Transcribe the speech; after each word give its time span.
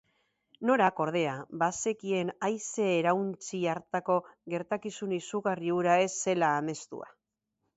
Norak, 0.67 1.01
ordea, 1.03 1.33
bazekien 1.63 2.31
haize-erauntsi 2.47 3.61
hartako 3.75 4.17
gertakizun 4.55 5.15
izugarri 5.19 5.71
hura 5.77 5.99
ez 6.09 6.13
zela 6.25 6.51
amestua. 6.65 7.13